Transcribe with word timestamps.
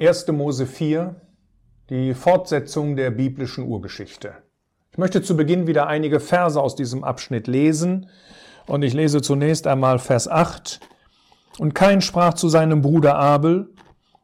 1. 0.00 0.28
Mose 0.28 0.64
4, 0.64 1.14
die 1.90 2.14
Fortsetzung 2.14 2.96
der 2.96 3.10
biblischen 3.10 3.66
Urgeschichte. 3.66 4.32
Ich 4.92 4.96
möchte 4.96 5.20
zu 5.20 5.36
Beginn 5.36 5.66
wieder 5.66 5.88
einige 5.88 6.20
Verse 6.20 6.58
aus 6.58 6.74
diesem 6.74 7.04
Abschnitt 7.04 7.46
lesen 7.46 8.08
und 8.66 8.80
ich 8.80 8.94
lese 8.94 9.20
zunächst 9.20 9.66
einmal 9.66 9.98
Vers 9.98 10.26
8. 10.26 10.80
Und 11.58 11.74
Kain 11.74 12.00
sprach 12.00 12.32
zu 12.32 12.48
seinem 12.48 12.80
Bruder 12.80 13.16
Abel, 13.16 13.74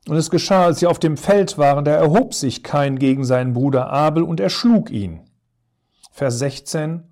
und 0.09 0.17
es 0.17 0.31
geschah, 0.31 0.65
als 0.65 0.79
sie 0.79 0.87
auf 0.87 0.99
dem 0.99 1.19
Feld 1.19 1.59
waren, 1.59 1.85
da 1.85 1.93
erhob 1.93 2.33
sich 2.33 2.63
Kain 2.63 2.99
gegen 2.99 3.27
seinen 3.27 3.53
Bruder 3.53 3.91
Abel 3.91 4.23
und 4.23 4.41
erschlug 4.41 4.91
ihn. 4.91 5.29
Vers 6.11 6.39
16. 6.39 7.03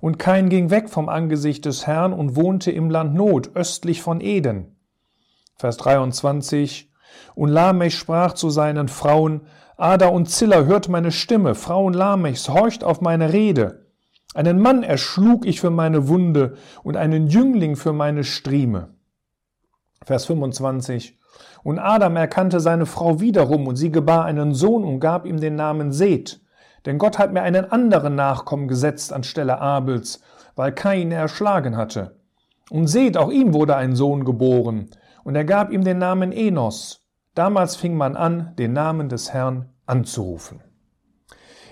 Und 0.00 0.18
Kain 0.18 0.48
ging 0.48 0.70
weg 0.70 0.90
vom 0.90 1.08
Angesicht 1.08 1.66
des 1.66 1.86
Herrn 1.86 2.12
und 2.12 2.34
wohnte 2.34 2.72
im 2.72 2.90
Land 2.90 3.14
Not, 3.14 3.54
östlich 3.54 4.02
von 4.02 4.20
Eden. 4.20 4.76
Vers 5.54 5.76
23. 5.76 6.87
Und 7.34 7.50
Lamech 7.50 7.96
sprach 7.96 8.34
zu 8.34 8.50
seinen 8.50 8.88
Frauen, 8.88 9.42
Ada 9.76 10.08
und 10.08 10.28
Zilla, 10.28 10.64
hört 10.64 10.88
meine 10.88 11.12
Stimme, 11.12 11.54
Frauen 11.54 11.94
Lamechs, 11.94 12.48
horcht 12.48 12.82
auf 12.82 13.00
meine 13.00 13.32
Rede. 13.32 13.86
Einen 14.34 14.58
Mann 14.60 14.82
erschlug 14.82 15.46
ich 15.46 15.60
für 15.60 15.70
meine 15.70 16.08
Wunde 16.08 16.56
und 16.82 16.96
einen 16.96 17.28
Jüngling 17.28 17.76
für 17.76 17.92
meine 17.92 18.24
Strieme. 18.24 18.90
Vers 20.04 20.26
25. 20.26 21.18
Und 21.62 21.78
Adam 21.78 22.16
erkannte 22.16 22.60
seine 22.60 22.86
Frau 22.86 23.20
wiederum, 23.20 23.66
und 23.66 23.76
sie 23.76 23.90
gebar 23.90 24.24
einen 24.24 24.54
Sohn 24.54 24.84
und 24.84 25.00
gab 25.00 25.26
ihm 25.26 25.40
den 25.40 25.54
Namen 25.54 25.92
Seth. 25.92 26.40
Denn 26.86 26.98
Gott 26.98 27.18
hat 27.18 27.32
mir 27.32 27.42
einen 27.42 27.70
anderen 27.70 28.14
Nachkommen 28.14 28.68
gesetzt 28.68 29.12
anstelle 29.12 29.60
Abels, 29.60 30.22
weil 30.56 30.72
Kain 30.72 31.12
erschlagen 31.12 31.76
hatte. 31.76 32.16
Und 32.70 32.86
Seth, 32.86 33.16
auch 33.16 33.30
ihm 33.30 33.54
wurde 33.54 33.76
ein 33.76 33.94
Sohn 33.94 34.24
geboren, 34.24 34.90
und 35.28 35.34
er 35.34 35.44
gab 35.44 35.70
ihm 35.72 35.84
den 35.84 35.98
Namen 35.98 36.32
Enos. 36.32 37.06
Damals 37.34 37.76
fing 37.76 37.94
man 37.94 38.16
an, 38.16 38.54
den 38.56 38.72
Namen 38.72 39.10
des 39.10 39.30
Herrn 39.30 39.68
anzurufen. 39.84 40.62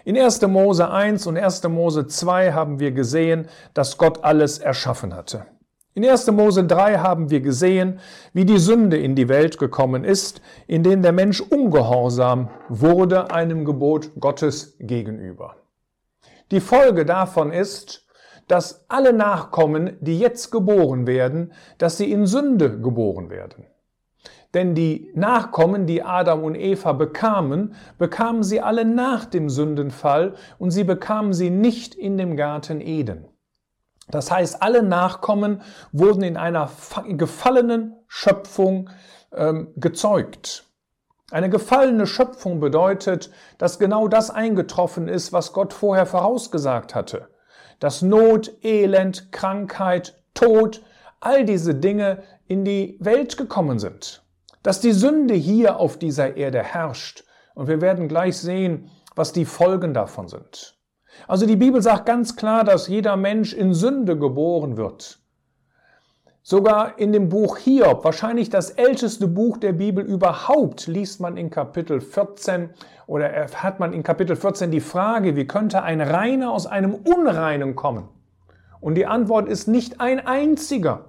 In 0.04 0.18
1. 0.18 0.42
Mose 0.42 0.90
1 0.90 1.26
und 1.26 1.38
1. 1.38 1.66
Mose 1.68 2.06
2 2.06 2.52
haben 2.52 2.80
wir 2.80 2.92
gesehen, 2.92 3.48
dass 3.72 3.96
Gott 3.96 4.22
alles 4.22 4.58
erschaffen 4.58 5.14
hatte. 5.14 5.46
In 5.94 6.04
1. 6.04 6.30
Mose 6.32 6.66
3 6.66 6.98
haben 6.98 7.30
wir 7.30 7.40
gesehen, 7.40 7.98
wie 8.34 8.44
die 8.44 8.58
Sünde 8.58 8.98
in 8.98 9.14
die 9.14 9.30
Welt 9.30 9.56
gekommen 9.56 10.04
ist, 10.04 10.42
in 10.66 10.82
denen 10.82 11.00
der 11.00 11.12
Mensch 11.12 11.40
ungehorsam 11.40 12.50
wurde 12.68 13.30
einem 13.30 13.64
Gebot 13.64 14.10
Gottes 14.20 14.76
gegenüber. 14.80 15.56
Die 16.50 16.60
Folge 16.60 17.06
davon 17.06 17.52
ist, 17.52 18.05
dass 18.48 18.84
alle 18.88 19.12
Nachkommen, 19.12 19.96
die 20.00 20.18
jetzt 20.18 20.50
geboren 20.50 21.06
werden, 21.06 21.52
dass 21.78 21.96
sie 21.96 22.10
in 22.10 22.26
Sünde 22.26 22.80
geboren 22.80 23.30
werden. 23.30 23.66
Denn 24.54 24.74
die 24.74 25.10
Nachkommen, 25.14 25.86
die 25.86 26.02
Adam 26.02 26.44
und 26.44 26.54
Eva 26.54 26.92
bekamen, 26.92 27.74
bekamen 27.98 28.42
sie 28.42 28.60
alle 28.60 28.84
nach 28.84 29.26
dem 29.26 29.50
Sündenfall 29.50 30.34
und 30.58 30.70
sie 30.70 30.84
bekamen 30.84 31.32
sie 31.32 31.50
nicht 31.50 31.94
in 31.94 32.16
dem 32.16 32.36
Garten 32.36 32.80
Eden. 32.80 33.26
Das 34.08 34.30
heißt, 34.30 34.62
alle 34.62 34.82
Nachkommen 34.82 35.62
wurden 35.92 36.22
in 36.22 36.36
einer 36.36 36.70
gefallenen 37.08 37.96
Schöpfung 38.06 38.88
ähm, 39.32 39.72
gezeugt. 39.76 40.64
Eine 41.32 41.50
gefallene 41.50 42.06
Schöpfung 42.06 42.60
bedeutet, 42.60 43.32
dass 43.58 43.80
genau 43.80 44.06
das 44.06 44.30
eingetroffen 44.30 45.08
ist, 45.08 45.32
was 45.32 45.52
Gott 45.52 45.72
vorher 45.72 46.06
vorausgesagt 46.06 46.94
hatte. 46.94 47.28
Dass 47.80 48.02
Not, 48.02 48.52
Elend, 48.62 49.32
Krankheit, 49.32 50.22
Tod, 50.34 50.82
all 51.20 51.44
diese 51.44 51.74
Dinge 51.74 52.22
in 52.46 52.64
die 52.64 52.96
Welt 53.00 53.36
gekommen 53.36 53.78
sind 53.78 54.22
dass 54.66 54.80
die 54.80 54.90
Sünde 54.90 55.34
hier 55.34 55.78
auf 55.78 55.96
dieser 55.96 56.36
Erde 56.36 56.60
herrscht. 56.60 57.22
Und 57.54 57.68
wir 57.68 57.80
werden 57.80 58.08
gleich 58.08 58.36
sehen, 58.36 58.90
was 59.14 59.32
die 59.32 59.44
Folgen 59.44 59.94
davon 59.94 60.26
sind. 60.26 60.76
Also 61.28 61.46
die 61.46 61.54
Bibel 61.54 61.80
sagt 61.80 62.04
ganz 62.04 62.34
klar, 62.34 62.64
dass 62.64 62.88
jeder 62.88 63.16
Mensch 63.16 63.52
in 63.52 63.74
Sünde 63.74 64.18
geboren 64.18 64.76
wird. 64.76 65.20
Sogar 66.48 67.00
in 67.00 67.12
dem 67.12 67.28
Buch 67.28 67.58
Hiob, 67.58 68.04
wahrscheinlich 68.04 68.50
das 68.50 68.70
älteste 68.70 69.26
Buch 69.26 69.56
der 69.56 69.72
Bibel 69.72 70.04
überhaupt, 70.04 70.86
liest 70.86 71.18
man 71.18 71.36
in 71.36 71.50
Kapitel 71.50 72.00
14 72.00 72.70
oder 73.08 73.48
hat 73.52 73.80
man 73.80 73.92
in 73.92 74.04
Kapitel 74.04 74.36
14 74.36 74.70
die 74.70 74.78
Frage, 74.78 75.34
wie 75.34 75.48
könnte 75.48 75.82
ein 75.82 76.00
Reiner 76.00 76.52
aus 76.52 76.68
einem 76.68 76.94
Unreinen 76.94 77.74
kommen? 77.74 78.08
Und 78.78 78.94
die 78.94 79.06
Antwort 79.06 79.48
ist 79.48 79.66
nicht 79.66 80.00
ein 80.00 80.24
einziger. 80.24 81.06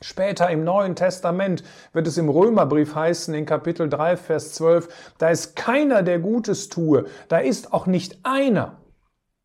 Später 0.00 0.50
im 0.50 0.64
Neuen 0.64 0.96
Testament 0.96 1.62
wird 1.92 2.08
es 2.08 2.18
im 2.18 2.28
Römerbrief 2.28 2.96
heißen, 2.96 3.34
in 3.34 3.46
Kapitel 3.46 3.88
3, 3.88 4.16
Vers 4.16 4.54
12, 4.54 5.14
da 5.18 5.28
ist 5.28 5.54
keiner, 5.54 6.02
der 6.02 6.18
Gutes 6.18 6.68
tue, 6.68 7.04
da 7.28 7.38
ist 7.38 7.72
auch 7.72 7.86
nicht 7.86 8.18
einer. 8.24 8.81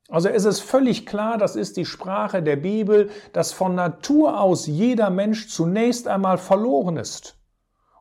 Also 0.10 0.30
ist 0.30 0.46
es 0.46 0.60
völlig 0.60 1.06
klar, 1.06 1.38
das 1.38 1.56
ist 1.56 1.76
die 1.76 1.86
Sprache 1.86 2.42
der 2.42 2.56
Bibel, 2.56 3.10
dass 3.34 3.52
von 3.52 3.76
Natur 3.76 4.40
aus 4.40 4.66
jeder 4.66 5.10
Mensch 5.10 5.50
zunächst 5.50 6.08
einmal 6.08 6.38
verloren 6.38 6.98
ist. 6.98 7.36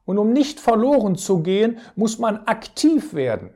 Und 0.05 0.19
um 0.19 0.33
nicht 0.33 0.61
verloren 0.61 1.17
zu 1.17 1.41
gehen, 1.41 1.79
muss 1.97 2.19
man 2.19 2.47
aktiv 2.47 3.15
werden 3.15 3.51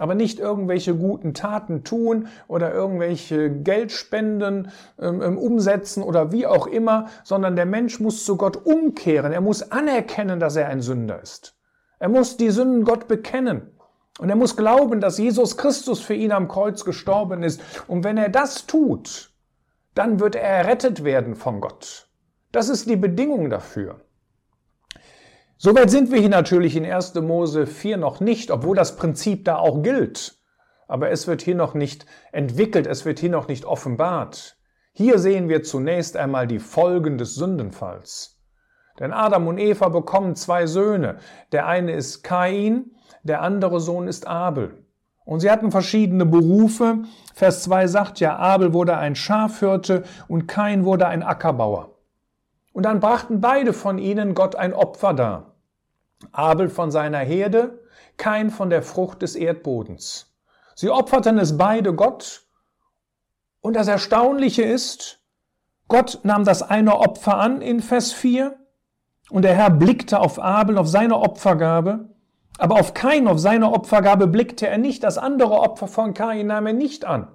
aber 0.00 0.14
nicht 0.14 0.38
irgendwelche 0.38 0.94
guten 0.94 1.34
Taten 1.34 1.84
tun 1.84 2.28
oder 2.48 2.72
irgendwelche 2.72 3.50
Geldspenden 3.50 4.70
ähm, 4.98 5.20
ähm, 5.20 5.38
umsetzen 5.38 6.02
oder 6.02 6.32
wie 6.32 6.46
auch 6.46 6.66
immer, 6.66 7.08
sondern 7.22 7.54
der 7.54 7.66
Mensch 7.66 8.00
muss 8.00 8.24
zu 8.24 8.36
Gott 8.36 8.64
umkehren. 8.64 9.32
Er 9.32 9.42
muss 9.42 9.70
anerkennen, 9.70 10.40
dass 10.40 10.56
er 10.56 10.68
ein 10.68 10.80
Sünder 10.80 11.20
ist. 11.20 11.54
Er 11.98 12.08
muss 12.08 12.38
die 12.38 12.50
Sünden 12.50 12.84
Gott 12.84 13.08
bekennen. 13.08 13.72
Und 14.20 14.28
er 14.28 14.36
muss 14.36 14.54
glauben, 14.54 15.00
dass 15.00 15.16
Jesus 15.16 15.56
Christus 15.56 16.00
für 16.00 16.12
ihn 16.12 16.30
am 16.30 16.46
Kreuz 16.46 16.84
gestorben 16.84 17.42
ist. 17.42 17.62
Und 17.88 18.04
wenn 18.04 18.18
er 18.18 18.28
das 18.28 18.66
tut, 18.66 19.32
dann 19.94 20.20
wird 20.20 20.34
er 20.34 20.42
errettet 20.42 21.04
werden 21.04 21.34
von 21.34 21.62
Gott. 21.62 22.10
Das 22.52 22.68
ist 22.68 22.90
die 22.90 22.96
Bedingung 22.96 23.48
dafür. 23.48 24.02
Soweit 25.56 25.90
sind 25.90 26.12
wir 26.12 26.20
hier 26.20 26.28
natürlich 26.28 26.76
in 26.76 26.84
1. 26.84 27.14
Mose 27.14 27.66
4 27.66 27.96
noch 27.96 28.20
nicht, 28.20 28.50
obwohl 28.50 28.76
das 28.76 28.96
Prinzip 28.96 29.46
da 29.46 29.56
auch 29.56 29.82
gilt. 29.82 30.38
Aber 30.86 31.08
es 31.08 31.26
wird 31.26 31.40
hier 31.40 31.54
noch 31.54 31.72
nicht 31.72 32.04
entwickelt, 32.30 32.86
es 32.86 33.06
wird 33.06 33.20
hier 33.20 33.30
noch 33.30 33.48
nicht 33.48 33.64
offenbart. 33.64 34.58
Hier 34.92 35.18
sehen 35.18 35.48
wir 35.48 35.62
zunächst 35.62 36.18
einmal 36.18 36.46
die 36.46 36.58
Folgen 36.58 37.16
des 37.16 37.36
Sündenfalls. 37.36 38.38
Denn 39.00 39.12
Adam 39.12 39.48
und 39.48 39.58
Eva 39.58 39.88
bekommen 39.88 40.36
zwei 40.36 40.66
Söhne. 40.66 41.16
Der 41.52 41.66
eine 41.66 41.92
ist 41.92 42.22
Kain, 42.22 42.92
der 43.22 43.40
andere 43.42 43.80
Sohn 43.80 44.06
ist 44.06 44.26
Abel. 44.26 44.84
Und 45.24 45.40
sie 45.40 45.50
hatten 45.50 45.70
verschiedene 45.70 46.26
Berufe. 46.26 46.98
Vers 47.34 47.62
2 47.64 47.86
sagt 47.86 48.20
ja, 48.20 48.36
Abel 48.36 48.74
wurde 48.74 48.96
ein 48.96 49.16
Schafhirte 49.16 50.04
und 50.28 50.46
Kain 50.46 50.84
wurde 50.84 51.06
ein 51.06 51.22
Ackerbauer. 51.22 51.96
Und 52.72 52.84
dann 52.84 53.00
brachten 53.00 53.40
beide 53.40 53.72
von 53.72 53.98
ihnen 53.98 54.34
Gott 54.34 54.54
ein 54.54 54.74
Opfer 54.74 55.14
dar. 55.14 55.54
Abel 56.32 56.68
von 56.68 56.90
seiner 56.90 57.18
Herde, 57.18 57.80
kein 58.18 58.50
von 58.50 58.68
der 58.68 58.82
Frucht 58.82 59.22
des 59.22 59.34
Erdbodens. 59.34 60.34
Sie 60.74 60.90
opferten 60.90 61.38
es 61.38 61.56
beide 61.56 61.94
Gott. 61.94 62.42
Und 63.62 63.76
das 63.76 63.88
Erstaunliche 63.88 64.62
ist, 64.62 65.22
Gott 65.88 66.20
nahm 66.22 66.44
das 66.44 66.62
eine 66.62 66.98
Opfer 66.98 67.38
an 67.38 67.62
in 67.62 67.80
Vers 67.80 68.12
4 68.12 68.59
und 69.30 69.42
der 69.42 69.54
Herr 69.54 69.70
blickte 69.70 70.20
auf 70.20 70.38
Abel, 70.38 70.78
auf 70.78 70.88
seine 70.88 71.16
Opfergabe, 71.18 72.08
aber 72.58 72.78
auf 72.78 72.92
Kain, 72.94 73.26
auf 73.26 73.38
seine 73.38 73.72
Opfergabe 73.72 74.26
blickte 74.26 74.66
er 74.66 74.78
nicht. 74.78 75.02
Das 75.02 75.16
andere 75.16 75.52
Opfer 75.52 75.88
von 75.88 76.12
Kain 76.12 76.48
nahm 76.48 76.66
er 76.66 76.72
nicht 76.74 77.04
an. 77.04 77.28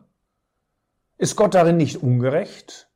Ist 1.17 1.35
Gott 1.35 1.55
darin 1.55 1.77
nicht 1.77 2.03
ungerecht? 2.03 2.89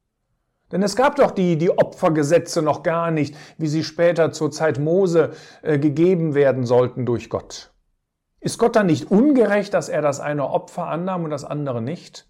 Denn 0.71 0.83
es 0.83 0.95
gab 0.95 1.15
doch 1.15 1.31
die, 1.31 1.57
die 1.57 1.71
Opfergesetze 1.71 2.61
noch 2.61 2.83
gar 2.83 3.09
nicht, 3.09 3.35
wie 3.57 3.67
sie 3.67 3.83
später 3.83 4.31
zur 4.31 4.51
Zeit 4.51 4.77
Mose 4.77 5.31
äh, 5.63 5.79
gegeben 5.79 6.35
werden 6.35 6.65
sollten 6.65 7.05
durch 7.05 7.29
Gott. 7.29 7.71
Ist 8.39 8.59
Gott 8.59 8.75
dann 8.75 8.85
nicht 8.85 9.09
ungerecht, 9.09 9.73
dass 9.73 9.89
er 9.89 10.01
das 10.01 10.19
eine 10.19 10.49
Opfer 10.49 10.85
annahm 10.85 11.23
und 11.23 11.31
das 11.31 11.43
andere 11.43 11.81
nicht? 11.81 12.27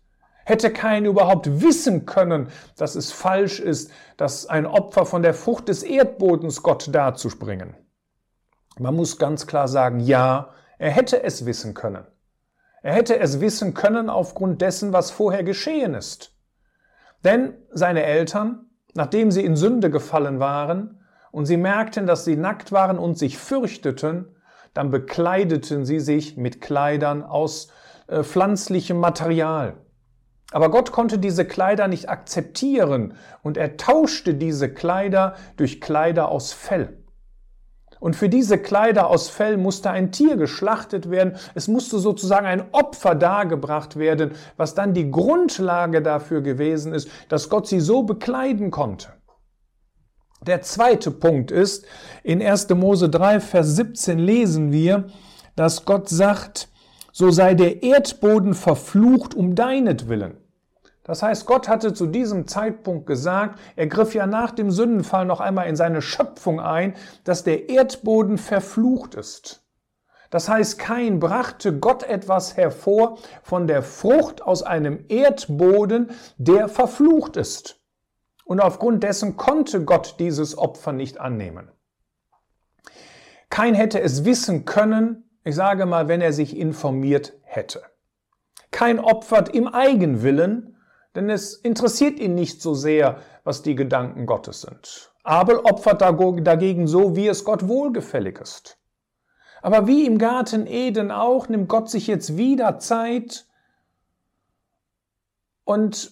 Hätte 0.49 0.73
kein 0.73 1.05
überhaupt 1.05 1.61
wissen 1.61 2.07
können, 2.07 2.47
dass 2.75 2.95
es 2.95 3.11
falsch 3.11 3.59
ist, 3.59 3.91
dass 4.17 4.47
ein 4.47 4.65
Opfer 4.65 5.05
von 5.05 5.21
der 5.21 5.35
Frucht 5.35 5.67
des 5.67 5.83
Erdbodens 5.83 6.63
Gott 6.63 6.89
darzubringen? 6.91 7.75
Man 8.79 8.95
muss 8.95 9.19
ganz 9.19 9.45
klar 9.45 9.67
sagen, 9.67 9.99
ja, 9.99 10.49
er 10.79 10.89
hätte 10.89 11.21
es 11.21 11.45
wissen 11.45 11.75
können. 11.75 12.03
Er 12.81 12.95
hätte 12.95 13.19
es 13.19 13.41
wissen 13.41 13.75
können 13.75 14.09
aufgrund 14.09 14.63
dessen, 14.63 14.91
was 14.91 15.11
vorher 15.11 15.43
geschehen 15.43 15.93
ist. 15.93 16.35
Denn 17.23 17.53
seine 17.69 18.01
Eltern, 18.01 18.71
nachdem 18.95 19.29
sie 19.29 19.45
in 19.45 19.55
Sünde 19.55 19.91
gefallen 19.91 20.39
waren 20.39 20.99
und 21.29 21.45
sie 21.45 21.57
merkten, 21.57 22.07
dass 22.07 22.25
sie 22.25 22.37
nackt 22.37 22.71
waren 22.71 22.97
und 22.97 23.19
sich 23.19 23.37
fürchteten, 23.37 24.35
dann 24.73 24.89
bekleideten 24.89 25.85
sie 25.85 25.99
sich 25.99 26.37
mit 26.37 26.59
Kleidern 26.59 27.21
aus 27.21 27.71
äh, 28.07 28.23
pflanzlichem 28.23 28.99
Material. 28.99 29.77
Aber 30.51 30.71
Gott 30.71 30.91
konnte 30.91 31.19
diese 31.19 31.45
Kleider 31.45 31.87
nicht 31.87 32.09
akzeptieren 32.09 33.13
und 33.43 33.57
er 33.57 33.77
tauschte 33.77 34.33
diese 34.33 34.73
Kleider 34.73 35.35
durch 35.57 35.79
Kleider 35.79 36.29
aus 36.29 36.53
Fell. 36.53 36.97
Und 37.99 38.15
für 38.15 38.29
diese 38.29 38.57
Kleider 38.57 39.07
aus 39.07 39.29
Fell 39.29 39.57
musste 39.57 39.91
ein 39.91 40.11
Tier 40.11 40.37
geschlachtet 40.37 41.11
werden. 41.11 41.35
Es 41.53 41.67
musste 41.67 41.99
sozusagen 41.99 42.45
ein 42.45 42.63
Opfer 42.71 43.13
dargebracht 43.13 43.97
werden, 43.97 44.31
was 44.55 44.73
dann 44.73 44.93
die 44.93 45.11
Grundlage 45.11 46.01
dafür 46.01 46.41
gewesen 46.41 46.93
ist, 46.93 47.09
dass 47.27 47.49
Gott 47.49 47.67
sie 47.67 47.81
so 47.81 48.03
bekleiden 48.03 48.71
konnte. 48.71 49.09
Der 50.47 50.61
zweite 50.61 51.11
Punkt 51.11 51.51
ist, 51.51 51.85
in 52.23 52.41
1. 52.41 52.69
Mose 52.69 53.09
3, 53.09 53.41
Vers 53.41 53.75
17 53.75 54.17
lesen 54.17 54.71
wir, 54.71 55.07
dass 55.57 55.83
Gott 55.83 56.07
sagt, 56.07 56.69
so 57.11 57.31
sei 57.31 57.53
der 57.53 57.83
Erdboden 57.83 58.53
verflucht 58.53 59.35
um 59.35 59.55
deinetwillen. 59.55 60.37
Das 61.09 61.23
heißt, 61.23 61.47
Gott 61.47 61.67
hatte 61.67 61.95
zu 61.95 62.05
diesem 62.05 62.45
Zeitpunkt 62.45 63.07
gesagt, 63.07 63.59
er 63.75 63.87
griff 63.87 64.13
ja 64.13 64.27
nach 64.27 64.51
dem 64.51 64.69
Sündenfall 64.69 65.25
noch 65.25 65.39
einmal 65.39 65.67
in 65.67 65.75
seine 65.75 66.03
Schöpfung 66.03 66.59
ein, 66.59 66.93
dass 67.23 67.43
der 67.43 67.67
Erdboden 67.67 68.37
verflucht 68.37 69.15
ist. 69.15 69.65
Das 70.29 70.47
heißt, 70.47 70.77
Kain 70.77 71.19
brachte 71.19 71.79
Gott 71.79 72.03
etwas 72.03 72.57
hervor 72.57 73.17
von 73.41 73.65
der 73.65 73.81
Frucht 73.81 74.43
aus 74.43 74.61
einem 74.61 75.03
Erdboden, 75.07 76.11
der 76.37 76.69
verflucht 76.69 77.37
ist. 77.37 77.81
Und 78.45 78.59
aufgrund 78.59 79.01
dessen 79.01 79.35
konnte 79.35 79.85
Gott 79.85 80.17
dieses 80.19 80.59
Opfer 80.59 80.91
nicht 80.91 81.19
annehmen. 81.19 81.71
Kain 83.49 83.73
hätte 83.73 83.99
es 83.99 84.25
wissen 84.25 84.65
können, 84.65 85.27
ich 85.43 85.55
sage 85.55 85.87
mal, 85.87 86.07
wenn 86.07 86.21
er 86.21 86.33
sich 86.33 86.55
informiert 86.55 87.33
hätte. 87.41 87.81
Kein 88.69 88.99
opfert 88.99 89.49
im 89.49 89.67
Eigenwillen, 89.67 90.75
denn 91.15 91.29
es 91.29 91.55
interessiert 91.55 92.19
ihn 92.19 92.35
nicht 92.35 92.61
so 92.61 92.73
sehr, 92.73 93.21
was 93.43 93.61
die 93.61 93.75
Gedanken 93.75 94.25
Gottes 94.25 94.61
sind. 94.61 95.11
Abel 95.23 95.57
opfert 95.57 96.01
dagegen 96.01 96.87
so, 96.87 97.15
wie 97.15 97.27
es 97.27 97.43
Gott 97.43 97.67
wohlgefällig 97.67 98.39
ist. 98.39 98.77
Aber 99.61 99.87
wie 99.87 100.05
im 100.05 100.17
Garten 100.17 100.67
Eden 100.67 101.11
auch, 101.11 101.49
nimmt 101.49 101.67
Gott 101.67 101.89
sich 101.89 102.07
jetzt 102.07 102.37
wieder 102.37 102.79
Zeit 102.79 103.45
und 105.65 106.11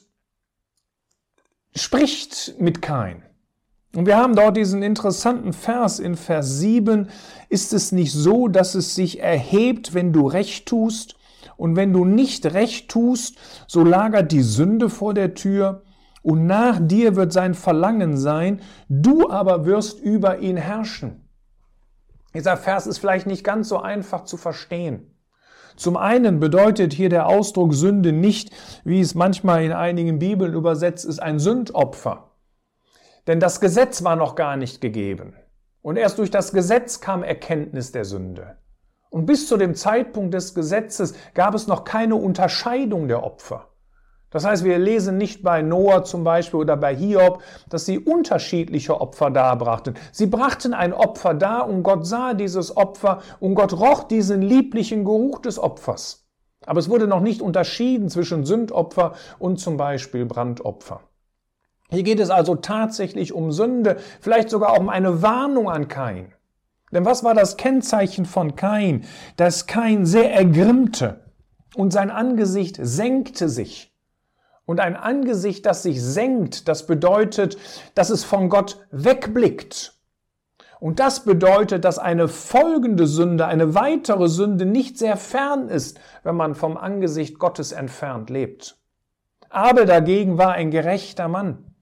spricht 1.74 2.56
mit 2.60 2.82
Kain. 2.82 3.24
Und 3.96 4.06
wir 4.06 4.18
haben 4.18 4.36
dort 4.36 4.58
diesen 4.58 4.84
interessanten 4.84 5.54
Vers 5.54 6.00
in 6.00 6.18
Vers 6.18 6.60
7. 6.60 7.10
Ist 7.50 7.74
es 7.74 7.92
nicht 7.92 8.14
so, 8.14 8.48
dass 8.48 8.76
es 8.76 8.94
sich 8.96 9.20
erhebt, 9.22 9.94
wenn 9.94 10.12
du 10.12 10.28
recht 10.28 10.68
tust 10.68 11.17
und 11.58 11.76
wenn 11.76 11.92
du 11.92 12.06
nicht 12.06 12.46
recht 12.54 12.90
tust, 12.90 13.38
so 13.68 13.84
lagert 13.84 14.32
die 14.32 14.42
Sünde 14.42 14.90
vor 14.90 15.14
der 15.14 15.34
Tür, 15.34 15.84
und 16.24 16.46
nach 16.46 16.80
dir 16.82 17.16
wird 17.16 17.32
sein 17.32 17.54
Verlangen 17.54 18.18
sein, 18.18 18.62
du 18.90 19.30
aber 19.30 19.66
wirst 19.66 20.02
über 20.02 20.40
ihn 20.40 20.58
herrschen. 20.58 21.30
Dieser 22.34 22.58
Vers 22.58 22.86
ist 22.86 22.98
vielleicht 22.98 23.28
nicht 23.28 23.46
ganz 23.46 23.70
so 23.70 23.80
einfach 23.80 24.26
zu 24.26 24.36
verstehen. 24.36 25.16
Zum 25.78 25.96
einen 25.96 26.40
bedeutet 26.40 26.92
hier 26.92 27.08
der 27.08 27.28
Ausdruck 27.28 27.74
Sünde 27.74 28.12
nicht, 28.12 28.52
wie 28.84 29.00
es 29.00 29.16
manchmal 29.16 29.64
in 29.64 29.72
einigen 29.72 30.20
Bibeln 30.20 30.54
übersetzt 30.54 31.06
ist, 31.06 31.20
ein 31.20 31.40
Sündopfer. 31.40 32.32
Denn 33.28 33.40
das 33.40 33.62
Gesetz 33.62 34.04
war 34.04 34.16
noch 34.16 34.36
gar 34.36 34.58
nicht 34.58 34.82
gegeben. 34.82 35.34
Und 35.82 35.96
erst 35.96 36.18
durch 36.18 36.32
das 36.32 36.52
Gesetz 36.52 37.00
kam 37.00 37.24
Erkenntnis 37.24 37.92
der 37.92 38.04
Sünde. 38.06 38.58
Und 39.18 39.26
bis 39.26 39.48
zu 39.48 39.58
dem 39.58 39.74
Zeitpunkt 39.74 40.36
des 40.36 40.54
Gesetzes 40.54 41.16
gab 41.34 41.56
es 41.56 41.66
noch 41.66 41.86
keine 41.86 42.14
Unterscheidung 42.14 43.08
der 43.08 43.24
Opfer. 43.24 43.70
Das 44.30 44.46
heißt, 44.46 44.64
wir 44.64 44.78
lesen 44.78 45.18
nicht 45.18 45.42
bei 45.42 45.64
Noah 45.64 46.04
zum 46.04 46.24
Beispiel 46.24 46.60
oder 46.60 46.78
bei 46.78 46.96
Hiob, 46.96 47.42
dass 47.68 47.88
sie 47.88 47.98
unterschiedliche 47.98 49.02
Opfer 49.02 49.32
darbrachten. 49.32 49.96
Sie 50.12 50.28
brachten 50.28 50.76
ein 50.76 50.94
Opfer 50.94 51.34
dar 51.34 51.68
und 51.68 51.82
Gott 51.82 52.06
sah 52.06 52.36
dieses 52.36 52.78
Opfer 52.78 53.24
und 53.40 53.56
Gott 53.56 53.74
roch 53.74 54.04
diesen 54.04 54.44
lieblichen 54.44 55.04
Geruch 55.04 55.40
des 55.40 55.58
Opfers. 55.58 56.28
Aber 56.68 56.80
es 56.80 56.88
wurde 56.88 57.08
noch 57.08 57.22
nicht 57.22 57.42
unterschieden 57.42 58.10
zwischen 58.10 58.46
Sündopfer 58.46 59.14
und 59.40 59.60
zum 59.60 59.78
Beispiel 59.78 60.28
Brandopfer. 60.28 61.00
Hier 61.90 62.04
geht 62.04 62.20
es 62.20 62.30
also 62.30 62.54
tatsächlich 62.54 63.34
um 63.34 63.52
Sünde, 63.52 63.98
vielleicht 64.22 64.52
sogar 64.52 64.74
auch 64.74 64.80
um 64.80 64.90
eine 64.90 65.24
Warnung 65.24 65.72
an 65.72 65.88
Kain. 65.88 66.36
Denn 66.92 67.06
was 67.06 67.24
war 67.24 67.34
das 67.34 67.58
Kennzeichen 67.58 68.26
von 68.26 68.56
Kain? 68.56 69.06
Dass 69.36 69.68
Kain 69.68 70.06
sehr 70.06 70.34
ergrimmte 70.34 71.26
und 71.76 71.92
sein 71.92 72.10
Angesicht 72.10 72.80
senkte 72.82 73.50
sich. 73.50 73.94
Und 74.66 74.80
ein 74.80 74.96
Angesicht, 74.96 75.66
das 75.66 75.84
sich 75.84 76.02
senkt, 76.02 76.68
das 76.68 76.88
bedeutet, 76.88 77.58
dass 77.96 78.10
es 78.10 78.24
von 78.24 78.50
Gott 78.50 78.86
wegblickt. 78.92 79.94
Und 80.80 81.00
das 81.00 81.24
bedeutet, 81.24 81.86
dass 81.86 82.00
eine 82.00 82.28
folgende 82.28 83.08
Sünde, 83.08 83.48
eine 83.48 83.74
weitere 83.74 84.28
Sünde 84.28 84.66
nicht 84.66 84.98
sehr 84.98 85.18
fern 85.18 85.70
ist, 85.70 86.00
wenn 86.24 86.36
man 86.36 86.54
vom 86.54 86.78
Angesicht 86.78 87.40
Gottes 87.40 87.72
entfernt 87.72 88.30
lebt. 88.30 88.78
Abel 89.50 89.86
dagegen 89.86 90.38
war 90.38 90.52
ein 90.52 90.72
gerechter 90.72 91.28
Mann. 91.28 91.76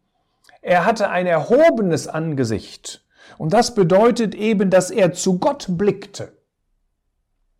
Er 0.62 0.86
hatte 0.86 1.10
ein 1.10 1.26
erhobenes 1.26 2.08
Angesicht. 2.08 3.05
Und 3.38 3.54
das 3.54 3.76
bedeutet 3.76 4.36
eben, 4.36 4.70
dass 4.70 4.92
er 4.92 5.14
zu 5.14 5.40
Gott 5.40 5.68
blickte. 5.70 6.38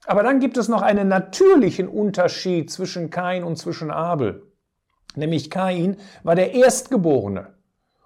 Aber 0.06 0.24
dann 0.24 0.40
gibt 0.40 0.58
es 0.58 0.68
noch 0.68 0.82
einen 0.82 1.08
natürlichen 1.08 1.88
Unterschied 1.88 2.72
zwischen 2.72 3.10
Kain 3.10 3.44
und 3.44 3.58
zwischen 3.58 3.92
Abel. 3.92 4.44
Nämlich 5.16 5.50
Kain 5.50 5.98
war 6.24 6.36
der 6.36 6.54
Erstgeborene. 6.54 7.54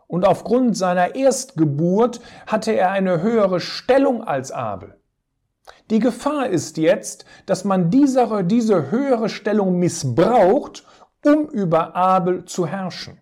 Und 0.07 0.25
aufgrund 0.25 0.75
seiner 0.75 1.15
Erstgeburt 1.15 2.19
hatte 2.47 2.71
er 2.71 2.91
eine 2.91 3.21
höhere 3.21 3.59
Stellung 3.59 4.23
als 4.23 4.51
Abel. 4.51 4.95
Die 5.91 5.99
Gefahr 5.99 6.49
ist 6.49 6.77
jetzt, 6.77 7.25
dass 7.45 7.63
man 7.63 7.91
diese, 7.91 8.43
diese 8.43 8.89
höhere 8.89 9.29
Stellung 9.29 9.77
missbraucht, 9.77 10.83
um 11.23 11.47
über 11.49 11.95
Abel 11.95 12.45
zu 12.45 12.65
herrschen. 12.65 13.18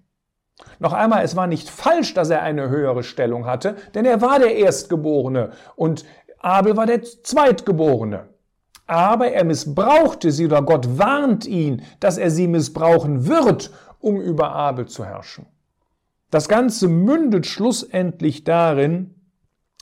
Noch 0.80 0.94
einmal, 0.94 1.24
es 1.24 1.36
war 1.36 1.48
nicht 1.48 1.70
falsch, 1.70 2.14
dass 2.14 2.30
er 2.30 2.42
eine 2.42 2.70
höhere 2.70 3.04
Stellung 3.04 3.46
hatte, 3.46 3.76
denn 3.96 4.06
er 4.06 4.22
war 4.22 4.40
der 4.40 4.56
Erstgeborene 4.56 5.52
und 5.76 6.06
Abel 6.40 6.78
war 6.78 6.86
der 6.86 7.04
Zweitgeborene. 7.04 8.30
Aber 8.86 9.32
er 9.32 9.44
missbrauchte 9.44 10.32
sie 10.32 10.46
oder 10.46 10.62
Gott 10.62 10.98
warnt 10.98 11.46
ihn, 11.46 11.84
dass 12.00 12.18
er 12.18 12.32
sie 12.32 12.48
missbrauchen 12.48 13.28
wird, 13.28 13.72
um 14.00 14.22
über 14.22 14.52
Abel 14.52 14.86
zu 14.86 15.06
herrschen. 15.06 15.46
Das 16.32 16.48
Ganze 16.48 16.88
mündet 16.88 17.46
schlussendlich 17.46 18.44
darin, 18.44 19.16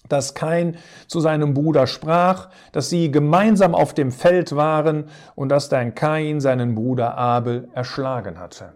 dass 0.10 0.36
Kain 0.36 0.78
zu 1.07 1.19
seinem 1.19 1.54
Bruder 1.54 1.88
sprach, 1.88 2.50
dass 2.71 2.90
sie 2.90 3.12
gemeinsam 3.12 3.74
auf 3.74 3.94
dem 3.94 4.12
Feld 4.12 4.56
waren 4.56 5.06
und 5.33 5.50
dass 5.50 5.69
dann 5.69 5.95
Kain 5.95 6.40
seinen 6.40 6.76
Bruder 6.76 7.18
Abel 7.18 7.69
erschlagen 7.74 8.40
hatte. 8.40 8.74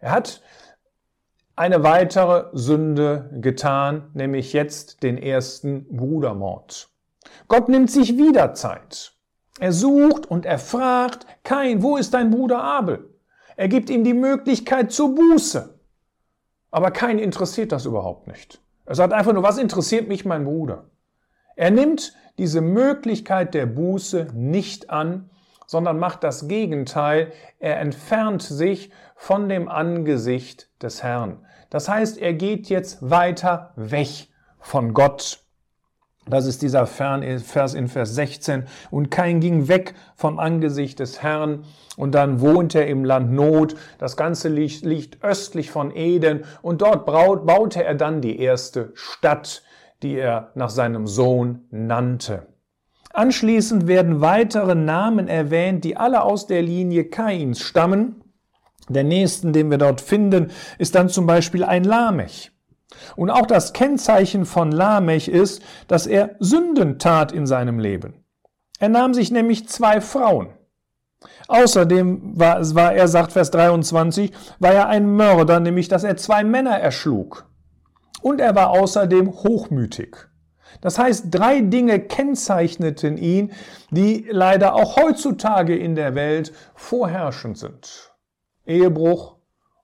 Er 0.00 0.12
hat 0.12 0.42
eine 1.54 1.82
weitere 1.82 2.46
Sünde 2.52 3.30
getan, 3.40 4.10
nämlich 4.14 4.52
jetzt 4.52 5.02
den 5.02 5.18
ersten 5.18 5.86
Brudermord. 5.94 6.88
Gott 7.48 7.68
nimmt 7.68 7.90
sich 7.90 8.16
wieder 8.16 8.54
Zeit. 8.54 9.12
Er 9.60 9.72
sucht 9.72 10.26
und 10.26 10.46
er 10.46 10.58
fragt, 10.58 11.26
Kain, 11.44 11.82
wo 11.82 11.96
ist 11.96 12.14
dein 12.14 12.30
Bruder 12.30 12.62
Abel? 12.62 13.10
Er 13.56 13.68
gibt 13.68 13.90
ihm 13.90 14.02
die 14.02 14.14
Möglichkeit 14.14 14.92
zur 14.92 15.14
Buße. 15.14 15.78
Aber 16.70 16.90
Kain 16.90 17.18
interessiert 17.18 17.70
das 17.70 17.84
überhaupt 17.84 18.26
nicht. 18.26 18.60
Er 18.86 18.94
sagt 18.94 19.12
einfach 19.12 19.34
nur, 19.34 19.42
was 19.42 19.58
interessiert 19.58 20.08
mich 20.08 20.24
mein 20.24 20.44
Bruder? 20.44 20.86
Er 21.54 21.70
nimmt 21.70 22.14
diese 22.38 22.62
Möglichkeit 22.62 23.52
der 23.52 23.66
Buße 23.66 24.28
nicht 24.34 24.88
an, 24.90 25.30
sondern 25.72 25.98
macht 25.98 26.22
das 26.22 26.48
Gegenteil. 26.48 27.32
Er 27.58 27.80
entfernt 27.80 28.42
sich 28.42 28.90
von 29.16 29.48
dem 29.48 29.70
Angesicht 29.70 30.68
des 30.82 31.02
Herrn. 31.02 31.38
Das 31.70 31.88
heißt, 31.88 32.18
er 32.18 32.34
geht 32.34 32.68
jetzt 32.68 32.98
weiter 33.00 33.72
weg 33.76 34.28
von 34.60 34.92
Gott. 34.92 35.40
Das 36.26 36.44
ist 36.44 36.60
dieser 36.60 36.86
Vers 36.86 37.72
in 37.72 37.88
Vers 37.88 38.14
16. 38.14 38.64
Und 38.90 39.10
kein 39.10 39.40
ging 39.40 39.66
weg 39.66 39.94
vom 40.14 40.38
Angesicht 40.38 41.00
des 41.00 41.22
Herrn. 41.22 41.64
Und 41.96 42.14
dann 42.14 42.42
wohnt 42.42 42.74
er 42.74 42.86
im 42.86 43.06
Land 43.06 43.32
Not. 43.32 43.74
Das 43.96 44.18
Ganze 44.18 44.50
liegt, 44.50 44.84
liegt 44.84 45.24
östlich 45.24 45.70
von 45.70 45.90
Eden. 45.96 46.44
Und 46.60 46.82
dort 46.82 47.06
baute 47.06 47.82
er 47.82 47.94
dann 47.94 48.20
die 48.20 48.38
erste 48.38 48.92
Stadt, 48.92 49.62
die 50.02 50.16
er 50.16 50.50
nach 50.54 50.70
seinem 50.70 51.06
Sohn 51.06 51.64
nannte. 51.70 52.51
Anschließend 53.12 53.86
werden 53.86 54.20
weitere 54.20 54.74
Namen 54.74 55.28
erwähnt, 55.28 55.84
die 55.84 55.96
alle 55.96 56.22
aus 56.22 56.46
der 56.46 56.62
Linie 56.62 57.04
Kains 57.04 57.60
stammen. 57.60 58.22
Der 58.88 59.04
nächsten, 59.04 59.52
den 59.52 59.70
wir 59.70 59.78
dort 59.78 60.00
finden, 60.00 60.50
ist 60.78 60.94
dann 60.94 61.08
zum 61.08 61.26
Beispiel 61.26 61.64
ein 61.64 61.84
Lamech. 61.84 62.52
Und 63.16 63.30
auch 63.30 63.46
das 63.46 63.72
Kennzeichen 63.72 64.44
von 64.44 64.72
Lamech 64.72 65.28
ist, 65.28 65.62
dass 65.88 66.06
er 66.06 66.36
Sünden 66.40 66.98
tat 66.98 67.32
in 67.32 67.46
seinem 67.46 67.78
Leben. 67.78 68.24
Er 68.78 68.88
nahm 68.88 69.14
sich 69.14 69.30
nämlich 69.30 69.68
zwei 69.68 70.00
Frauen. 70.00 70.48
Außerdem 71.48 72.38
war, 72.38 72.74
war 72.74 72.94
er, 72.94 73.08
sagt 73.08 73.32
Vers 73.32 73.50
23, 73.50 74.32
war 74.58 74.72
er 74.72 74.88
ein 74.88 75.14
Mörder, 75.14 75.60
nämlich 75.60 75.88
dass 75.88 76.04
er 76.04 76.16
zwei 76.16 76.44
Männer 76.44 76.78
erschlug. 76.78 77.46
Und 78.22 78.40
er 78.40 78.54
war 78.54 78.70
außerdem 78.70 79.30
hochmütig. 79.30 80.16
Das 80.80 80.98
heißt, 80.98 81.26
drei 81.30 81.60
Dinge 81.60 82.00
kennzeichneten 82.00 83.16
ihn, 83.16 83.52
die 83.90 84.26
leider 84.30 84.74
auch 84.74 84.96
heutzutage 84.96 85.76
in 85.76 85.94
der 85.94 86.14
Welt 86.14 86.52
vorherrschend 86.74 87.58
sind. 87.58 88.14
Ehebruch 88.64 89.36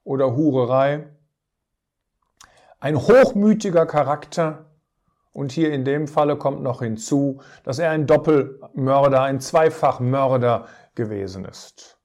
oder 0.03 0.35
Hurerei, 0.35 1.07
ein 2.79 2.97
hochmütiger 2.97 3.85
Charakter 3.85 4.65
und 5.33 5.51
hier 5.51 5.71
in 5.71 5.85
dem 5.85 6.07
Falle 6.07 6.37
kommt 6.37 6.63
noch 6.63 6.81
hinzu, 6.81 7.41
dass 7.63 7.79
er 7.79 7.91
ein 7.91 8.07
Doppelmörder, 8.07 9.21
ein 9.21 9.39
Zweifachmörder 9.39 10.67
gewesen 10.95 11.45
ist. 11.45 11.98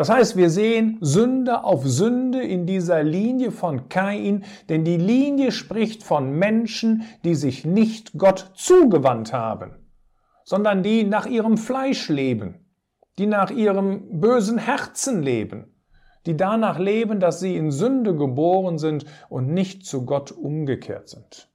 Das 0.00 0.08
heißt, 0.08 0.34
wir 0.34 0.48
sehen 0.48 0.96
Sünde 1.02 1.62
auf 1.62 1.86
Sünde 1.86 2.42
in 2.42 2.64
dieser 2.64 3.02
Linie 3.02 3.50
von 3.50 3.90
Kain, 3.90 4.44
denn 4.70 4.82
die 4.82 4.96
Linie 4.96 5.52
spricht 5.52 6.02
von 6.04 6.32
Menschen, 6.32 7.02
die 7.22 7.34
sich 7.34 7.66
nicht 7.66 8.16
Gott 8.16 8.50
zugewandt 8.54 9.34
haben, 9.34 9.72
sondern 10.42 10.82
die 10.82 11.04
nach 11.04 11.26
ihrem 11.26 11.58
Fleisch 11.58 12.08
leben, 12.08 12.64
die 13.18 13.26
nach 13.26 13.50
ihrem 13.50 14.22
bösen 14.22 14.56
Herzen 14.56 15.22
leben, 15.22 15.66
die 16.24 16.34
danach 16.34 16.78
leben, 16.78 17.20
dass 17.20 17.38
sie 17.40 17.54
in 17.54 17.70
Sünde 17.70 18.16
geboren 18.16 18.78
sind 18.78 19.04
und 19.28 19.52
nicht 19.52 19.84
zu 19.84 20.06
Gott 20.06 20.32
umgekehrt 20.32 21.10
sind. 21.10 21.50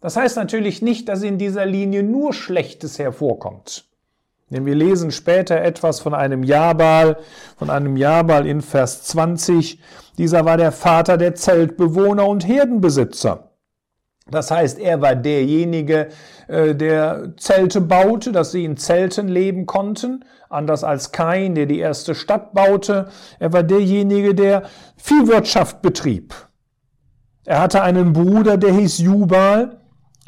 Das 0.00 0.16
heißt 0.16 0.36
natürlich 0.36 0.82
nicht, 0.82 1.08
dass 1.08 1.22
in 1.22 1.38
dieser 1.38 1.64
Linie 1.64 2.02
nur 2.02 2.32
Schlechtes 2.32 2.98
hervorkommt. 2.98 3.88
Denn 4.54 4.66
wir 4.66 4.76
lesen 4.76 5.10
später 5.10 5.60
etwas 5.60 5.98
von 5.98 6.14
einem 6.14 6.44
Jabal, 6.44 7.16
von 7.56 7.70
einem 7.70 7.96
Jabal 7.96 8.46
in 8.46 8.60
Vers 8.60 9.02
20. 9.02 9.80
Dieser 10.16 10.44
war 10.44 10.56
der 10.56 10.70
Vater 10.70 11.16
der 11.16 11.34
Zeltbewohner 11.34 12.28
und 12.28 12.46
Herdenbesitzer. 12.46 13.50
Das 14.30 14.52
heißt, 14.52 14.78
er 14.78 15.02
war 15.02 15.16
derjenige, 15.16 16.08
äh, 16.46 16.72
der 16.72 17.32
Zelte 17.36 17.80
baute, 17.80 18.30
dass 18.30 18.52
sie 18.52 18.64
in 18.64 18.76
Zelten 18.76 19.26
leben 19.26 19.66
konnten, 19.66 20.24
anders 20.48 20.84
als 20.84 21.10
Kain, 21.10 21.56
der 21.56 21.66
die 21.66 21.80
erste 21.80 22.14
Stadt 22.14 22.54
baute. 22.54 23.08
Er 23.40 23.52
war 23.52 23.64
derjenige, 23.64 24.36
der 24.36 24.62
Viehwirtschaft 24.96 25.82
betrieb. 25.82 26.32
Er 27.44 27.60
hatte 27.60 27.82
einen 27.82 28.12
Bruder, 28.12 28.56
der 28.56 28.72
hieß 28.72 28.98
Jubal, 28.98 29.80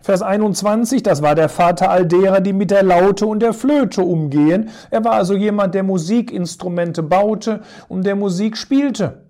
Vers 0.02 0.22
21, 0.22 1.02
das 1.02 1.22
war 1.22 1.34
der 1.34 1.48
Vater 1.48 1.90
all 1.90 2.06
derer, 2.06 2.40
die 2.40 2.52
mit 2.52 2.70
der 2.70 2.82
Laute 2.82 3.26
und 3.26 3.40
der 3.40 3.52
Flöte 3.52 4.02
umgehen. 4.02 4.70
Er 4.90 5.04
war 5.04 5.12
also 5.12 5.34
jemand, 5.34 5.74
der 5.74 5.82
Musikinstrumente 5.82 7.02
baute 7.02 7.62
und 7.88 8.06
der 8.06 8.14
Musik 8.14 8.56
spielte. 8.56 9.26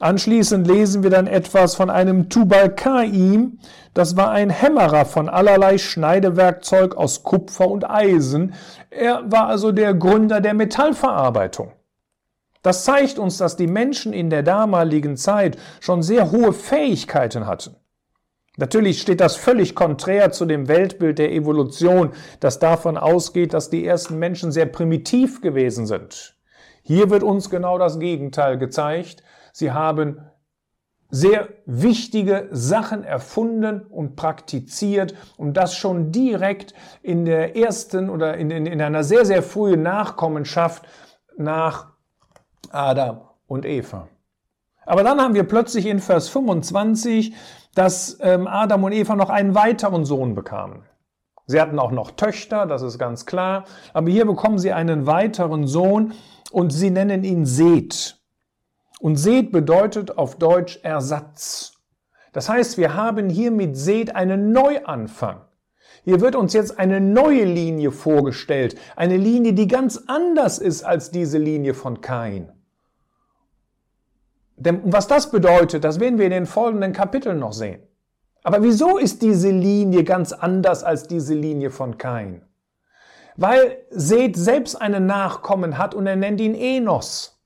Anschließend 0.00 0.66
lesen 0.66 1.02
wir 1.04 1.10
dann 1.10 1.28
etwas 1.28 1.76
von 1.76 1.88
einem 1.88 2.28
Tubal-Kaim. 2.28 3.58
Das 3.94 4.16
war 4.16 4.30
ein 4.32 4.50
Hämmerer 4.50 5.04
von 5.04 5.28
allerlei 5.28 5.78
Schneidewerkzeug 5.78 6.96
aus 6.96 7.22
Kupfer 7.22 7.68
und 7.68 7.88
Eisen. 7.88 8.54
Er 8.90 9.22
war 9.30 9.46
also 9.46 9.70
der 9.70 9.94
Gründer 9.94 10.40
der 10.40 10.54
Metallverarbeitung. 10.54 11.72
Das 12.62 12.84
zeigt 12.84 13.18
uns, 13.18 13.38
dass 13.38 13.56
die 13.56 13.66
Menschen 13.66 14.12
in 14.12 14.30
der 14.30 14.42
damaligen 14.42 15.16
Zeit 15.16 15.56
schon 15.80 16.02
sehr 16.02 16.32
hohe 16.32 16.52
Fähigkeiten 16.52 17.46
hatten. 17.46 17.76
Natürlich 18.56 19.00
steht 19.00 19.20
das 19.20 19.36
völlig 19.36 19.74
konträr 19.74 20.30
zu 20.30 20.44
dem 20.44 20.68
Weltbild 20.68 21.18
der 21.18 21.32
Evolution, 21.32 22.12
das 22.38 22.60
davon 22.60 22.96
ausgeht, 22.96 23.52
dass 23.52 23.68
die 23.68 23.84
ersten 23.84 24.18
Menschen 24.18 24.52
sehr 24.52 24.66
primitiv 24.66 25.40
gewesen 25.40 25.86
sind. 25.86 26.36
Hier 26.82 27.10
wird 27.10 27.24
uns 27.24 27.50
genau 27.50 27.78
das 27.78 27.98
Gegenteil 27.98 28.58
gezeigt. 28.58 29.24
Sie 29.52 29.72
haben 29.72 30.20
sehr 31.10 31.48
wichtige 31.66 32.48
Sachen 32.50 33.04
erfunden 33.04 33.82
und 33.82 34.16
praktiziert 34.16 35.14
und 35.36 35.56
das 35.56 35.76
schon 35.76 36.12
direkt 36.12 36.74
in 37.02 37.24
der 37.24 37.56
ersten 37.56 38.10
oder 38.10 38.36
in, 38.36 38.50
in, 38.50 38.66
in 38.66 38.80
einer 38.82 39.04
sehr, 39.04 39.24
sehr 39.24 39.42
frühen 39.42 39.82
Nachkommenschaft 39.82 40.86
nach 41.36 41.92
Adam 42.70 43.20
und 43.46 43.64
Eva. 43.64 44.08
Aber 44.86 45.02
dann 45.02 45.20
haben 45.20 45.34
wir 45.34 45.44
plötzlich 45.44 45.86
in 45.86 46.00
Vers 46.00 46.28
25 46.28 47.34
dass 47.74 48.18
ähm, 48.20 48.46
Adam 48.46 48.84
und 48.84 48.92
Eva 48.92 49.16
noch 49.16 49.30
einen 49.30 49.54
weiteren 49.54 50.04
Sohn 50.04 50.34
bekamen. 50.34 50.82
Sie 51.46 51.60
hatten 51.60 51.78
auch 51.78 51.90
noch 51.90 52.12
Töchter, 52.12 52.66
das 52.66 52.82
ist 52.82 52.98
ganz 52.98 53.26
klar, 53.26 53.64
aber 53.92 54.10
hier 54.10 54.24
bekommen 54.24 54.58
sie 54.58 54.72
einen 54.72 55.06
weiteren 55.06 55.66
Sohn 55.66 56.14
und 56.52 56.72
sie 56.72 56.90
nennen 56.90 57.22
ihn 57.24 57.44
Seth. 57.44 58.18
Und 59.00 59.16
Seth 59.16 59.52
bedeutet 59.52 60.16
auf 60.16 60.38
Deutsch 60.38 60.78
Ersatz. 60.82 61.74
Das 62.32 62.48
heißt, 62.48 62.78
wir 62.78 62.94
haben 62.94 63.28
hier 63.28 63.50
mit 63.50 63.76
Seth 63.76 64.14
einen 64.14 64.52
Neuanfang. 64.52 65.42
Hier 66.04 66.20
wird 66.20 66.34
uns 66.36 66.52
jetzt 66.52 66.78
eine 66.78 67.00
neue 67.00 67.44
Linie 67.44 67.90
vorgestellt, 67.90 68.76
eine 68.96 69.16
Linie, 69.16 69.52
die 69.52 69.68
ganz 69.68 70.04
anders 70.06 70.58
ist 70.58 70.82
als 70.82 71.10
diese 71.10 71.38
Linie 71.38 71.74
von 71.74 72.00
Kain. 72.00 72.53
Denn 74.56 74.80
was 74.84 75.06
das 75.06 75.30
bedeutet, 75.30 75.84
das 75.84 76.00
werden 76.00 76.18
wir 76.18 76.26
in 76.26 76.30
den 76.30 76.46
folgenden 76.46 76.92
Kapiteln 76.92 77.38
noch 77.38 77.52
sehen. 77.52 77.82
Aber 78.42 78.62
wieso 78.62 78.98
ist 78.98 79.22
diese 79.22 79.50
Linie 79.50 80.04
ganz 80.04 80.32
anders 80.32 80.84
als 80.84 81.06
diese 81.06 81.34
Linie 81.34 81.70
von 81.70 81.98
Kain? 81.98 82.42
Weil 83.36 83.78
Seth 83.90 84.36
selbst 84.36 84.76
einen 84.80 85.06
Nachkommen 85.06 85.78
hat 85.78 85.94
und 85.94 86.06
er 86.06 86.16
nennt 86.16 86.40
ihn 86.40 86.54
Enos. 86.54 87.42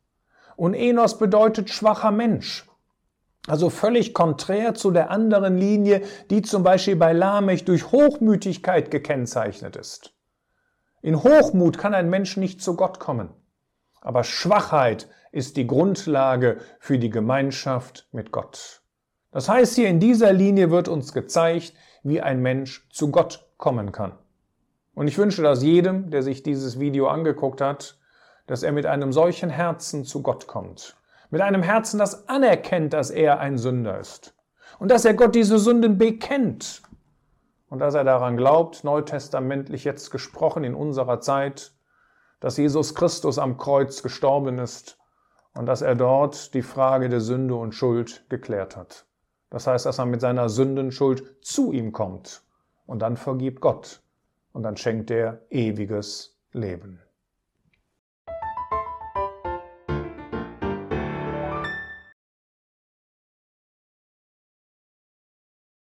Und 0.57 0.75
Enos 0.75 1.19
bedeutet 1.19 1.71
schwacher 1.71 2.11
Mensch. 2.11 2.69
Also 3.47 3.71
völlig 3.71 4.13
konträr 4.13 4.75
zu 4.75 4.91
der 4.91 5.11
anderen 5.11 5.57
Linie, 5.57 6.03
die 6.31 6.43
zum 6.43 6.63
Beispiel 6.63 6.97
bei 6.97 7.15
Lamech 7.15 7.65
durch 7.65 7.91
Hochmütigkeit 7.93 8.91
gekennzeichnet 8.91 9.77
ist. 9.77 10.13
In 11.01 11.23
Hochmut 11.23 11.79
kann 11.79 11.95
ein 11.95 12.11
Mensch 12.11 12.37
nicht 12.37 12.61
zu 12.61 12.77
Gott 12.77 12.99
kommen. 12.99 13.31
Aber 14.01 14.25
Schwachheit 14.25 15.09
ist 15.39 15.57
die 15.57 15.69
Grundlage 15.69 16.59
für 16.81 16.99
die 16.99 17.11
Gemeinschaft 17.11 18.09
mit 18.11 18.33
Gott. 18.33 18.83
Das 19.31 19.49
heißt, 19.49 19.77
hier 19.77 19.89
in 19.89 20.01
dieser 20.01 20.33
Linie 20.33 20.71
wird 20.73 20.89
uns 20.89 21.13
gezeigt, 21.13 21.75
wie 22.03 22.21
ein 22.21 22.43
Mensch 22.43 22.89
zu 22.91 23.13
Gott 23.13 23.47
kommen 23.57 23.93
kann. 23.93 24.19
Und 24.95 25.07
ich 25.07 25.17
wünsche 25.17 25.43
das 25.43 25.63
jedem, 25.63 26.11
der 26.11 26.25
sich 26.25 26.43
dieses 26.43 26.81
Video 26.81 27.07
angeguckt 27.07 27.61
hat, 27.61 27.99
dass 28.49 28.65
er 28.65 28.73
mit 28.73 28.85
einem 28.85 29.13
solchen 29.13 29.49
Herzen 29.49 30.05
zu 30.05 30.23
Gott 30.23 30.49
kommt. 30.49 30.97
Mit 31.31 31.41
einem 31.41 31.63
Herzen, 31.63 31.99
das 31.99 32.29
anerkennt, 32.29 32.93
dass 32.93 33.11
er 33.11 33.39
ein 33.39 33.59
Sünder 33.59 34.01
ist. 34.01 34.35
Und 34.81 34.91
dass 34.91 35.05
er 35.05 35.15
Gott 35.15 35.37
diese 35.37 35.61
Sünden 35.61 35.99
bekennt. 35.99 36.83
Und 37.69 37.79
dass 37.79 37.95
er 37.95 38.03
daran 38.03 38.37
glaubt, 38.37 38.83
neutestamentlich 38.83 39.85
jetzt 39.85 40.11
gesprochen 40.11 40.65
in 40.65 40.75
unserer 40.75 41.21
Zeit, 41.21 41.75
dass 42.41 42.57
Jesus 42.57 42.97
Christus 42.97 43.39
am 43.39 43.57
Kreuz 43.57 44.03
gestorben 44.03 44.59
ist 44.59 44.98
und 45.59 45.67
dass 45.67 45.83
er 45.83 45.97
dort 45.97 46.55
die 46.55 46.63
Frage 46.63 47.09
der 47.09 47.21
Sünde 47.21 47.57
und 47.57 47.75
Schuld 47.75 48.25
geklärt 48.29 48.77
hat. 48.77 49.07
Das 49.51 49.67
heißt, 49.67 49.87
dass 49.87 49.99
er 49.99 50.07
mit 50.07 50.21
seiner 50.21 50.49
Sündenschuld 50.49 51.35
zu 51.45 51.73
ihm 51.73 51.91
kommt 51.91 52.45
und 52.87 53.03
dann 53.03 53.17
vergibt 53.17 53.61
Gott 53.61 54.01
und 54.53 54.63
dann 54.63 54.77
schenkt 54.77 55.11
er 55.11 55.41
ewiges 55.51 56.39
Leben. 56.53 57.01